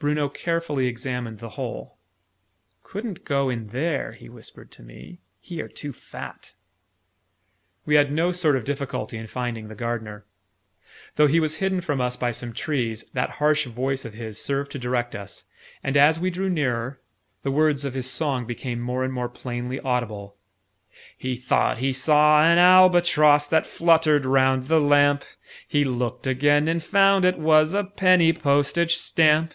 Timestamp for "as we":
15.96-16.30